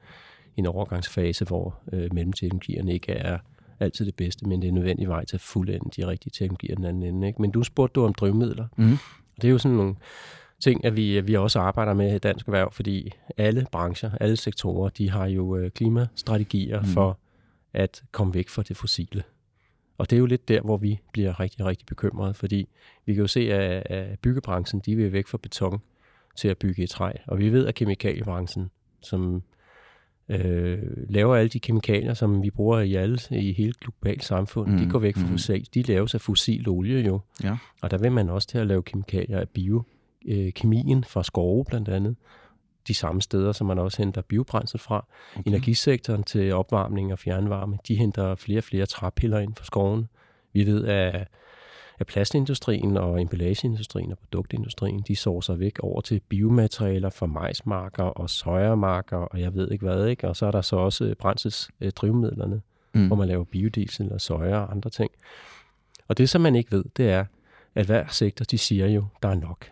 [0.56, 3.38] en overgangsfase, hvor øh, mellemteknologierne ikke er
[3.80, 6.74] altid det bedste, men det er en nødvendig vej til at fuldende de rigtige teknologier
[6.74, 7.26] den anden ende.
[7.26, 7.42] Ikke?
[7.42, 8.66] Men du spurgte du om drømmidler.
[8.76, 8.98] Mm.
[9.36, 9.94] Det er jo sådan nogle
[10.60, 14.88] ting, at vi, vi også arbejder med i Dansk Erhverv, fordi alle brancher, alle sektorer,
[14.88, 16.86] de har jo øh, klimastrategier mm.
[16.86, 17.18] for
[17.76, 19.22] at komme væk fra det fossile.
[19.98, 22.68] Og det er jo lidt der, hvor vi bliver rigtig, rigtig bekymrede, fordi
[23.06, 25.80] vi kan jo se, at byggebranchen, de vil væk fra beton
[26.36, 27.12] til at bygge i træ.
[27.26, 29.42] Og vi ved, at kemikaliebranchen, som
[30.28, 34.78] øh, laver alle de kemikalier, som vi bruger i, alle, i hele globalt samfund, mm.
[34.78, 35.32] de går væk fra mm.
[35.32, 35.68] fossil.
[35.74, 37.20] De laves af fossil olie jo.
[37.42, 37.56] Ja.
[37.82, 39.82] Og der vil man også til at lave kemikalier af bio.
[40.28, 40.52] Øh,
[41.06, 42.16] fra skove blandt andet
[42.88, 45.06] de samme steder, som man også henter biobrændsel fra.
[45.36, 45.50] Okay.
[45.50, 50.08] Energisektoren til opvarmning og fjernvarme, de henter flere og flere træpiller ind fra skoven.
[50.52, 51.28] Vi ved, at,
[51.98, 58.04] at plastindustrien og emballageindustrien og produktindustrien, de så sig væk over til biomaterialer fra majsmarker
[58.04, 60.28] og sojamarker, og jeg ved ikke hvad, ikke?
[60.28, 62.60] Og så er der så også brændselsdrivmidlerne,
[62.94, 63.06] mm.
[63.06, 65.10] hvor man laver biodiesel og soja og andre ting.
[66.08, 67.24] Og det, som man ikke ved, det er,
[67.74, 69.70] at hver sektor, de siger jo, der er nok.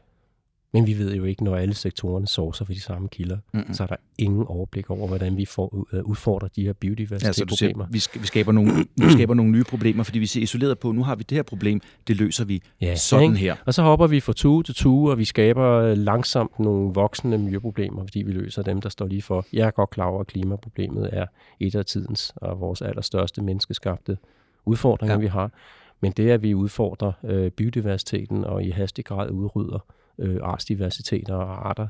[0.74, 3.74] Men vi ved jo ikke, når alle sektorerne sourcer for de samme kilder, mm-hmm.
[3.74, 7.84] så er der ingen overblik over, hvordan vi får øh, udfordrer de her biodiversitetsproblemer.
[7.84, 10.92] Ja, vi, vi, skaber nogle, vi skaber nogle nye problemer, fordi vi ser isoleret på,
[10.92, 13.36] nu har vi det her problem, det løser vi ja, sådan ikke?
[13.36, 13.56] her.
[13.66, 17.38] Og så hopper vi fra tue til tue, og vi skaber øh, langsomt nogle voksende
[17.38, 19.46] miljøproblemer, fordi vi løser dem, der står lige for.
[19.52, 21.26] Jeg er godt klar over, at klimaproblemet er
[21.60, 24.18] et af tidens og vores allerstørste menneskeskabte
[24.66, 25.20] udfordringer, ja.
[25.20, 25.50] vi har.
[26.00, 29.78] Men det, at vi udfordrer øh, biodiversiteten og i hastig grad udrydder
[30.18, 31.88] øh, artsdiversitet og arter,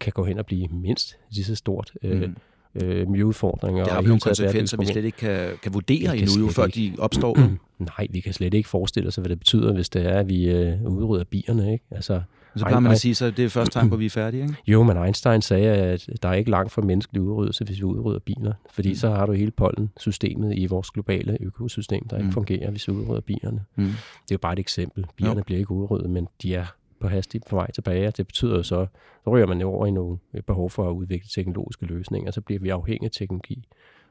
[0.00, 1.92] kan gå hen og blive mindst lige så stort.
[2.02, 2.36] Øh, mm
[2.82, 3.84] øh, miljøudfordringer.
[3.84, 6.94] Det har jo nogle konsekvenser, vi slet ikke kan, kan vurdere endnu, jo, før de
[6.98, 7.38] opstår.
[7.98, 10.50] Nej, vi kan slet ikke forestille os, hvad det betyder, hvis det er, at vi
[10.50, 11.72] øh, udrydder bierne.
[11.72, 11.84] Ikke?
[11.90, 12.22] Altså,
[12.56, 14.42] så plejer man at sige, at det er første tegn på, at vi er færdige,
[14.42, 14.54] ikke?
[14.66, 18.18] Jo, men Einstein sagde, at der er ikke langt fra menneskelig udryddelse, hvis vi udrydder
[18.18, 18.52] biler.
[18.70, 18.94] Fordi mm.
[18.94, 22.32] så har du hele pollensystemet i vores globale økosystem, der ikke mm.
[22.32, 23.60] fungerer, hvis vi udrydder bierne.
[23.76, 23.84] Mm.
[23.84, 23.92] Det
[24.30, 25.06] er jo bare et eksempel.
[25.16, 25.42] Bierne jo.
[25.44, 26.66] bliver ikke udryddet, men de er
[27.04, 28.10] på hastigt på vej tilbage.
[28.10, 28.86] Det betyder så,
[29.24, 32.68] så ryger man over i nogle behov for at udvikle teknologiske løsninger, så bliver vi
[32.68, 33.68] afhængige af teknologi.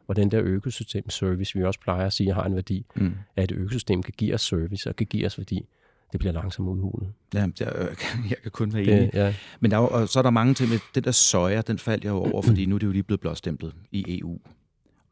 [0.08, 3.14] Og den der økosystem-service, vi også plejer at sige, har en værdi, mm.
[3.36, 5.68] at et økosystem kan give os service og kan give os værdi
[6.14, 7.14] det bliver langsomt udhulet.
[7.34, 7.88] Ja, jeg,
[8.30, 9.00] jeg kan kun være enig.
[9.02, 9.36] Det, ja.
[9.60, 12.04] Men der er, og så er der mange ting med, det der soja, den faldt
[12.04, 14.40] jeg jo over, fordi nu er det jo lige blevet blåstemplet i EU.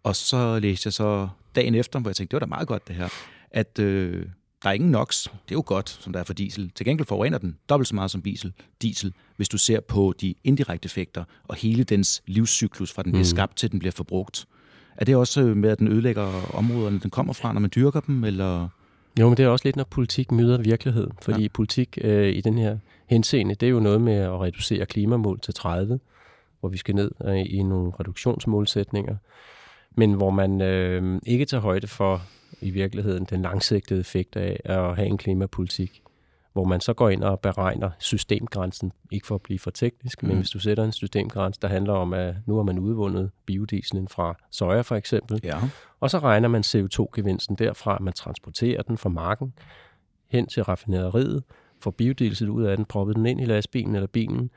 [0.04, 2.88] Og så læste jeg så dagen efter, hvor jeg tænkte, det var da meget godt
[2.88, 3.08] det her,
[3.52, 4.26] at øh,
[4.64, 5.24] der er ingen NOx.
[5.24, 6.72] Det er jo godt, som der er for diesel.
[6.76, 10.36] Til gengæld forurener den dobbelt så meget som diesel, diesel hvis du ser på de
[10.44, 13.26] indirekte effekter og hele dens livscyklus, fra den bliver mm.
[13.26, 14.48] skabt til den bliver forbrugt.
[14.98, 18.24] Er det også med, at den ødelægger områderne, den kommer fra, når man dyrker dem,
[18.24, 18.68] eller...
[19.20, 21.08] Jo, men det er også lidt, når politik møder virkelighed.
[21.22, 21.48] Fordi ja.
[21.54, 25.54] politik øh, i den her henseende, det er jo noget med at reducere klimamål til
[25.54, 26.00] 30,
[26.60, 29.16] hvor vi skal ned øh, i nogle reduktionsmålsætninger,
[29.98, 32.22] men hvor man øh, ikke tager højde for
[32.62, 36.02] i virkeligheden den langsigtede effekt af at have en klimapolitik,
[36.54, 40.30] hvor man så går ind og beregner systemgrænsen, ikke for at blive for teknisk, mm.
[40.30, 44.08] men hvis du sætter en systemgrænse, der handler om, at nu har man udvundet biodieselen
[44.08, 45.58] fra soja for eksempel, ja.
[46.00, 49.54] og så regner man CO2-gevinsten derfra, at man transporterer den fra marken
[50.30, 51.44] hen til raffinaderiet,
[51.80, 54.50] får biodiesel ud af den, proppet den ind i lastbilen eller bilen,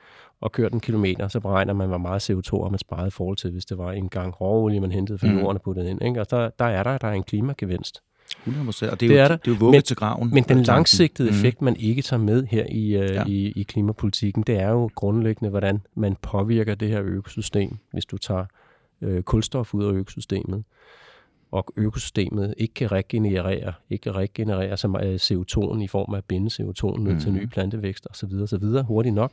[0.45, 3.51] og kørt en kilometer, så beregner man, hvor meget CO2 man sparede i forhold til,
[3.51, 5.39] hvis det var en gang råolie, man hentede fra mm.
[5.39, 6.03] jorden og puttede ind.
[6.03, 6.21] Ikke?
[6.21, 8.03] Og der, der er der, der er en klimagevinst.
[8.47, 9.37] 100 og det er, det jo, er der.
[9.37, 10.31] Det er jo men, til graven.
[10.35, 11.37] Men den langsigtede mm.
[11.37, 13.25] effekt, man ikke tager med her i, uh, ja.
[13.27, 18.19] i, i klimapolitikken, det er jo grundlæggende, hvordan man påvirker det her økosystem, hvis du
[18.19, 18.45] tager
[19.01, 20.65] uh, kulstof ud af økosystemet
[21.55, 26.25] og økosystemet ikke kan regenerere, ikke kan regenerere så meget CO2 i form af at
[26.25, 27.21] binde CO2 ned mm.
[27.21, 28.33] til nye plantevækster osv.
[28.43, 28.83] osv.
[28.83, 29.31] hurtigt nok,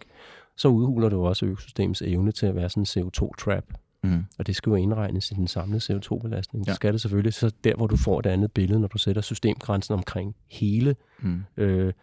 [0.58, 3.64] så udhuler det jo også økosystemets evne til at være sådan en CO2-trap.
[4.04, 4.26] Mm.
[4.40, 6.66] Og det skal jo indregnes i den samlede CO2-belastning.
[6.66, 6.70] Ja.
[6.70, 7.34] Det skal det selvfølgelig.
[7.34, 11.44] Så der, hvor du får det andet billede, når du sætter systemgrænsen omkring hele, mm.
[11.58, 11.94] øh,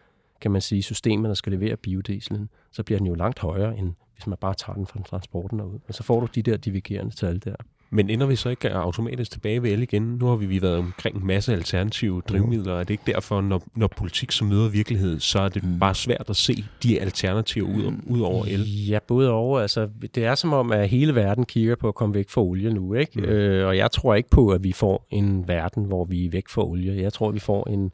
[0.41, 3.95] kan man sige, systemet, der skal levere biodieselen, så bliver den jo langt højere, end
[4.15, 5.79] hvis man bare tager den fra transporten derud.
[5.89, 7.55] Og så får du de der divergerende tal der.
[7.91, 10.03] Men ender vi så ikke automatisk tilbage ved el igen?
[10.03, 12.75] Nu har vi været omkring en masse alternative drivmidler.
[12.75, 15.79] Er det ikke derfor, når, når politik så møder virkelighed, så er det mm.
[15.79, 18.87] bare svært at se de alternativer ud, ud over el?
[18.89, 19.61] Ja, både over.
[19.61, 22.71] Altså, det er som om, at hele verden kigger på at komme væk fra olie
[22.71, 22.95] nu.
[22.95, 23.21] Ikke?
[23.21, 23.25] Mm.
[23.25, 26.49] Øh, og jeg tror ikke på, at vi får en verden, hvor vi er væk
[26.49, 27.03] fra olie.
[27.03, 27.91] Jeg tror, vi får en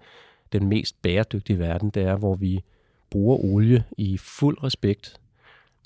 [0.53, 2.61] den mest bæredygtige verden, det er, hvor vi
[3.11, 5.21] bruger olie i fuld respekt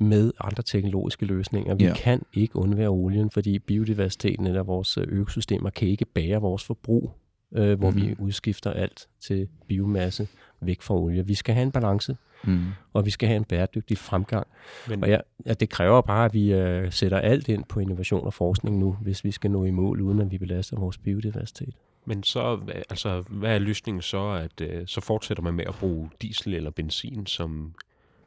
[0.00, 1.74] med andre teknologiske løsninger.
[1.74, 1.94] Vi ja.
[1.94, 7.12] kan ikke undvære olien, fordi biodiversiteten eller vores øh, økosystemer kan ikke bære vores forbrug,
[7.52, 7.96] øh, hvor mm.
[7.96, 10.28] vi udskifter alt til biomasse
[10.60, 11.26] væk fra olie.
[11.26, 12.64] Vi skal have en balance, mm.
[12.92, 14.46] og vi skal have en bæredygtig fremgang.
[14.88, 18.26] Men, og ja, ja, det kræver bare, at vi øh, sætter alt ind på innovation
[18.26, 21.74] og forskning nu, hvis vi skal nå i mål, uden at vi belaster vores biodiversitet.
[22.04, 26.10] Men så, altså, hvad er løsningen så, at øh, så fortsætter man med at bruge
[26.22, 27.74] diesel eller benzin som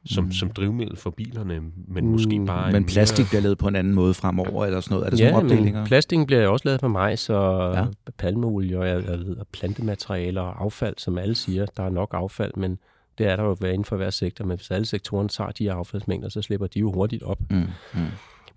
[0.05, 0.31] som, mm.
[0.31, 2.11] som drivmiddel for bilerne, men mm.
[2.11, 2.71] måske bare...
[2.71, 5.05] Men plastik bliver lavet på en anden måde fremover, eller sådan noget?
[5.05, 5.85] Er det sådan ja, nogle opdelinger?
[5.85, 7.85] plastikken bliver også lavet på majs og ja.
[8.17, 11.65] palmeolie og jeg, jeg ved, plantematerialer og affald, som alle siger.
[11.77, 12.77] Der er nok affald, men
[13.17, 14.45] det er der jo inden for hver sektor.
[14.45, 17.39] Men hvis alle sektorer tager de her affaldsmængder, så slipper de jo hurtigt op.
[17.49, 17.57] Mm.
[17.93, 17.99] Mm.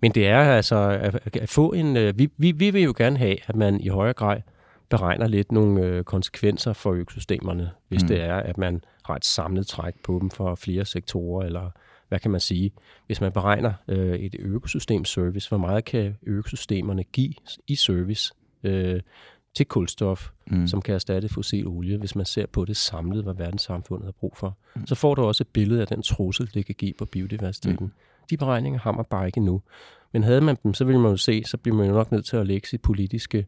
[0.01, 1.97] Men det er altså at, at få en...
[1.97, 4.37] Øh, vi, vi, vi vil jo gerne have, at man i højere grad
[4.89, 8.07] beregner lidt nogle øh, konsekvenser for økosystemerne, hvis mm.
[8.07, 11.71] det er, at man har et samlet træk på dem for flere sektorer, eller
[12.07, 12.71] hvad kan man sige?
[13.05, 17.33] Hvis man beregner øh, et økosystem-service, hvor meget kan økosystemerne give
[17.67, 19.01] i service øh,
[19.55, 20.67] til kulstof, mm.
[20.67, 24.37] som kan erstatte fossil olie, hvis man ser på det samlet, hvad verdenssamfundet har brug
[24.37, 24.57] for.
[24.75, 24.87] Mm.
[24.87, 27.85] Så får du også et billede af den trussel, det kan give på biodiversiteten.
[27.85, 27.91] Mm.
[28.29, 29.61] De beregninger har man bare ikke endnu.
[30.13, 32.25] Men havde man dem, så ville man jo se, så bliver man jo nok nødt
[32.25, 33.45] til at lægge sit politiske øh,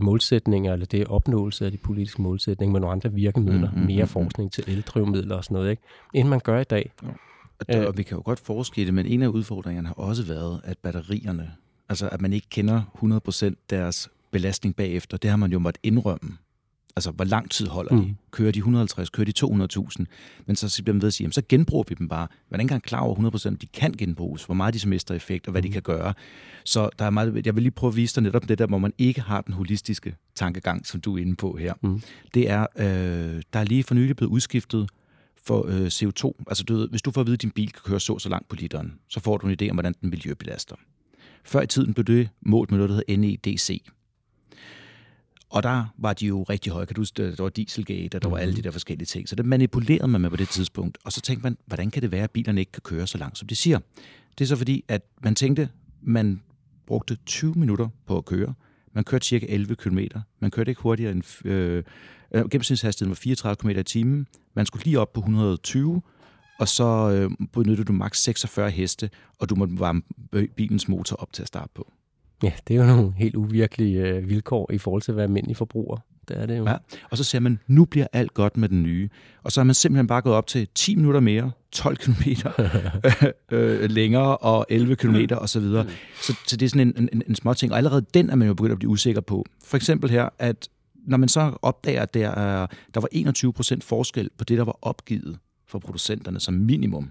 [0.00, 3.86] målsætninger, eller det er opnåelse af de politiske målsætninger med nogle andre virkemidler, mm, mm,
[3.86, 5.82] mere mm, forskning til eldrivmidler og sådan noget, ikke?
[6.14, 6.92] end man gør i dag.
[7.02, 7.08] Ja.
[7.60, 9.94] Og, der, og vi kan jo godt forske i det, men en af udfordringerne har
[9.94, 11.50] også været, at batterierne,
[11.88, 12.82] altså at man ikke kender
[13.50, 16.36] 100% deres belastning bagefter, det har man jo måttet indrømme
[16.96, 18.02] altså hvor lang tid holder de?
[18.02, 18.16] Mm.
[18.30, 19.32] Kører de 150, kører de
[19.78, 20.04] 200.000?
[20.46, 22.28] Men så bliver man ved at sige, jamen, så genbruger vi dem bare.
[22.50, 25.46] Man er ikke engang klar over 100%, de kan genbruges, hvor meget de mister effekt,
[25.46, 25.68] og hvad mm.
[25.68, 26.14] de kan gøre.
[26.64, 28.78] Så der er meget, jeg vil lige prøve at vise dig netop det der, hvor
[28.78, 31.74] man ikke har den holistiske tankegang, som du er inde på her.
[31.82, 32.02] Mm.
[32.34, 34.88] Det er, øh, der er lige for nylig blevet udskiftet
[35.44, 36.44] for øh, CO2.
[36.48, 38.28] Altså, du ved, hvis du får at vide, at din bil kan køre så så
[38.28, 40.76] langt på literen, så får du en idé om, hvordan den miljøbelaster.
[41.44, 43.82] Før i tiden blev det målt med noget, der hedder NEDC.
[45.50, 46.86] Og der var de jo rigtig høje.
[46.86, 49.28] Kan du huske, der var Dieselgate, og der var alle de der forskellige ting.
[49.28, 50.98] Så det manipulerede man med på det tidspunkt.
[51.04, 53.38] Og så tænkte man, hvordan kan det være, at bilerne ikke kan køre så langt,
[53.38, 53.78] som de siger?
[54.38, 55.68] Det er så fordi, at man tænkte,
[56.02, 56.42] man
[56.86, 58.54] brugte 20 minutter på at køre.
[58.92, 59.98] Man kørte cirka 11 km.
[60.40, 61.46] Man kørte ikke hurtigere end...
[61.46, 61.84] Øh,
[62.32, 64.26] øh, gennemsnitshastigheden var 34 km i timen.
[64.54, 66.02] Man skulle lige op på 120,
[66.58, 70.02] og så øh, benyttede du maks 46 heste, og du måtte varme
[70.56, 71.92] bilens motor op til at starte på.
[72.42, 75.56] Ja, det er jo nogle helt uvirkelige øh, vilkår i forhold til at være almindelig
[75.56, 75.96] forbruger.
[76.28, 76.66] Det er det jo.
[76.66, 76.76] Ja,
[77.10, 79.08] og så siger man, nu bliver alt godt med den nye.
[79.42, 82.22] Og så har man simpelthen bare gået op til 10 minutter mere, 12 km
[83.56, 85.86] øh, længere og 11 km og så videre.
[86.22, 88.48] Så, så det er sådan en, en, en små ting, og allerede den er man
[88.48, 89.44] jo begyndt at blive usikker på.
[89.64, 90.68] For eksempel her, at
[91.06, 94.64] når man så opdager, at der, er, der var 21 procent forskel på det, der
[94.64, 97.10] var opgivet for producenterne som minimum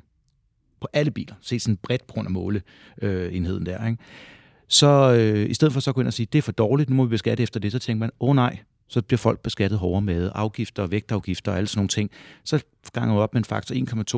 [0.82, 4.04] på alle biler, se sådan bredt på grund af måleenheden der, ikke?
[4.70, 6.90] Så øh, i stedet for så at gå ind og sige, det er for dårligt,
[6.90, 9.40] nu må vi beskatte efter det, så tænker man, åh oh, nej, så bliver folk
[9.40, 12.12] beskattet hårdere med afgifter, vægtafgifter og alle sådan nogle ting.
[12.44, 13.76] Så ganger op med en faktor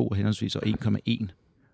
[0.08, 1.26] 1,2 henholdsvis og 1,1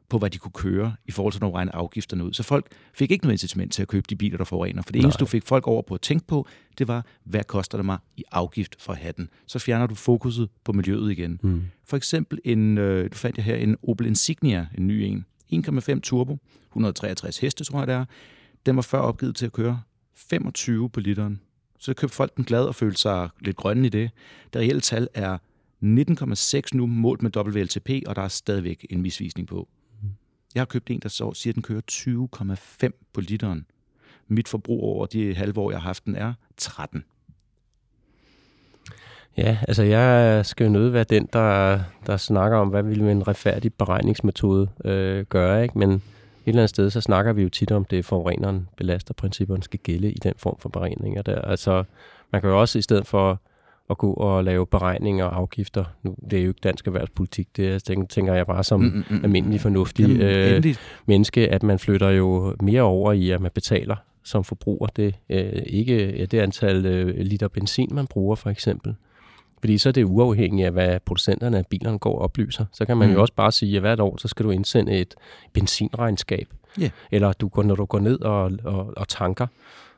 [0.08, 2.32] på, hvad de kunne køre i forhold til, når regne afgifterne ud.
[2.32, 4.82] Så folk fik ikke noget incitament til at købe de biler, der forurener.
[4.82, 6.46] For det eneste, du fik folk over på at tænke på,
[6.78, 9.28] det var, hvad koster det mig i afgift for hatten?
[9.46, 11.40] Så fjerner du fokuset på miljøet igen.
[11.42, 11.62] Mm.
[11.84, 15.24] For eksempel, en, øh, du fandt jeg her en Opel Insignia, en ny en.
[15.52, 16.38] 1,5 turbo,
[16.70, 18.04] 163 heste, tror jeg det er.
[18.66, 19.82] Den var før opgivet til at køre
[20.14, 21.40] 25 på literen.
[21.78, 24.10] Så købte folk den glad og følte sig lidt grønne i det.
[24.52, 25.38] Det reelle tal er
[25.84, 29.68] 19,6 nu målt med WLTP, og der er stadigvæk en misvisning på.
[30.54, 31.80] Jeg har købt en, der så siger, at den kører
[32.86, 33.66] 20,5 på literen.
[34.28, 37.04] Mit forbrug over de halve år, jeg har haft den, er 13.
[39.36, 43.28] Ja, altså jeg skal jo nødt være den, der, der snakker om, hvad vil en
[43.28, 45.78] retfærdig beregningsmetode øh, gøre, ikke?
[45.78, 46.02] men
[46.48, 49.78] et eller andet sted, så snakker vi jo tit om, det forureneren belaster principperne skal
[49.78, 51.40] gælde i den form for beregninger der.
[51.40, 51.84] Altså,
[52.32, 53.40] man kan jo også i stedet for
[53.90, 55.84] at gå og lave beregninger og afgifter.
[56.02, 59.04] Nu, det er jo ikke dansk erhvervspolitik, det tænker, tænker jeg bare som mm, mm,
[59.16, 60.74] mm, almindelig fornuftig Jamen, øh,
[61.06, 65.62] menneske, at man flytter jo mere over i, at man betaler som forbruger det, øh,
[65.66, 68.94] ikke det antal øh, liter benzin, man bruger for eksempel.
[69.60, 72.64] Fordi så er det uafhængigt af, hvad producenterne af bilerne går og oplyser.
[72.72, 73.14] Så kan man mm.
[73.14, 75.14] jo også bare sige, at hvert år, så skal du indsende et
[75.52, 76.48] benzinregnskab.
[76.80, 76.90] Yeah.
[77.10, 79.46] Eller du går, når du går ned og, og, og tanker,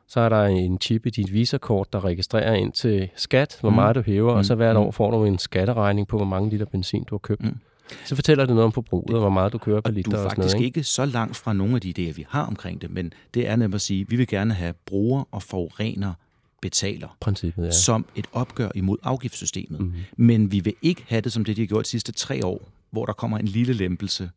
[0.09, 3.77] så er der en chip i dit visakort, der registrerer ind til skat, hvor mm.
[3.77, 4.39] meget du hæver, mm.
[4.39, 4.83] og så hvert mm.
[4.83, 7.45] år får du en skatteregning på, hvor mange liter benzin du har købt.
[7.45, 7.57] Mm.
[8.05, 10.11] Så fortæller det noget om forbruget, og hvor meget du kører per liter.
[10.11, 10.79] Du er faktisk og sådan noget, ikke?
[10.79, 13.57] ikke så langt fra nogle af de idéer, vi har omkring det, men det er
[13.57, 16.13] nemlig at sige, at vi vil gerne have bruger og forurener
[16.61, 17.71] betaler Princippet, ja.
[17.71, 19.81] som et opgør imod afgiftssystemet.
[19.81, 19.93] Mm.
[20.17, 22.69] Men vi vil ikke have det som det, de har gjort de sidste tre år,
[22.91, 24.31] hvor der kommer en lille lempelse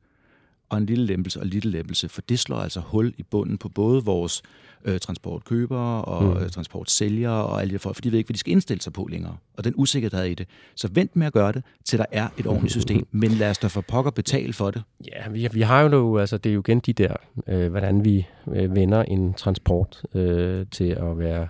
[0.69, 3.57] og en lille lempelse og en lille lempelse, for det slår altså hul i bunden
[3.57, 4.41] på både vores
[4.85, 6.43] øh, transportkøbere og mm.
[6.43, 8.93] øh, transportsælgere og alle de folk, for de ved ikke, hvad de skal indstille sig
[8.93, 9.37] på længere.
[9.57, 10.47] Og den usikkerhed i det.
[10.75, 13.07] Så vent med at gøre det, til der er et ordentligt system.
[13.21, 14.83] Men lad os da for pokker betale for det.
[15.07, 17.15] Ja, vi, vi har jo nu, altså det er jo igen de der,
[17.47, 21.47] øh, hvordan vi øh, vender en transport øh, til at være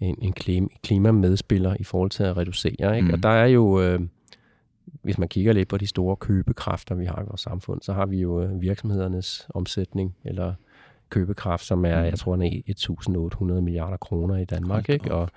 [0.00, 2.96] en, en klimamedspiller i forhold til at reducere.
[2.96, 3.08] Ikke?
[3.08, 3.14] Mm.
[3.14, 3.80] Og der er jo...
[3.82, 4.00] Øh,
[5.02, 8.06] hvis man kigger lidt på de store købekræfter, vi har i vores samfund, så har
[8.06, 10.54] vi jo øh, virksomhedernes omsætning, eller
[11.10, 12.04] købekraft, som er, mm.
[12.04, 14.88] jeg tror, er 1.800 milliarder kroner i Danmark.
[14.88, 15.14] Ikke?
[15.14, 15.28] Og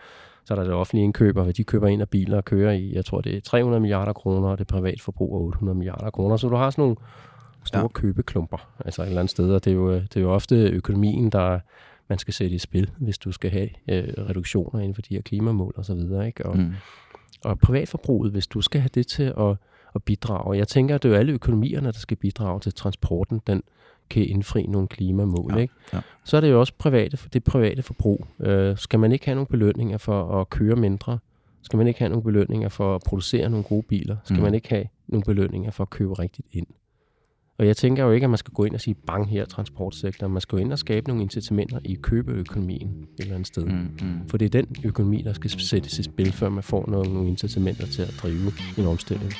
[0.45, 2.95] så er der det offentlige indkøber, hvad de køber ind af biler og kører i,
[2.95, 6.37] jeg tror, det er 300 milliarder kroner, og det privat forbrug er 800 milliarder kroner.
[6.37, 6.95] Så du har sådan nogle
[7.65, 7.87] store ja.
[7.87, 11.29] købeklumper, altså et eller andet sted, og det er jo, det er jo ofte økonomien,
[11.29, 11.59] der
[12.07, 15.21] man skal sætte i spil, hvis du skal have øh, reduktioner inden for de her
[15.21, 16.27] klimamål og så videre.
[16.27, 16.45] Ikke?
[16.45, 16.73] Og, mm
[17.43, 19.55] og privatforbruget, hvis du skal have det til at,
[19.95, 20.57] at bidrage.
[20.57, 23.63] Jeg tænker, at det er jo alle økonomierne, der skal bidrage til transporten, den
[24.09, 25.53] kan indfri nogle klimamål.
[25.53, 25.73] Ja, ikke?
[25.93, 26.01] Ja.
[26.23, 28.27] Så er det jo også private, det private forbrug.
[28.39, 31.19] Øh, skal man ikke have nogle belønninger for at køre mindre?
[31.61, 34.17] Skal man ikke have nogle belønninger for at producere nogle gode biler?
[34.23, 34.43] Skal mm.
[34.43, 36.67] man ikke have nogle belønninger for at købe rigtigt ind?
[37.57, 40.33] Og jeg tænker jo ikke, at man skal gå ind og sige, bang her transportsektoren.
[40.33, 43.65] Man skal gå ind og skabe nogle incitamenter i købeøkonomien et eller andet sted.
[43.65, 44.29] Mm, mm.
[44.29, 47.29] For det er den økonomi, der skal sættes i spil, før man får nogle, nogle
[47.29, 49.33] incitamenter til at drive en omstilling.